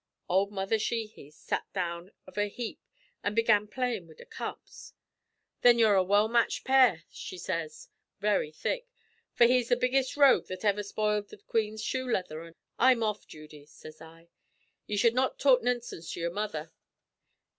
[0.31, 2.79] "Ould Mother Sheehy sat down of a heap,
[3.23, 4.95] an' began playin' wid the cups.
[5.61, 7.87] 'Thin you're a well matched pair,' she sez,
[8.19, 8.87] very thick;
[9.35, 13.27] 'for he's the biggest rogue that iver spoiled the queen's shoe leather, an'' "'I'm off,
[13.27, 14.29] Judy,' sez I.
[14.87, 16.71] 'Ye should not talk nonsinse to your mother.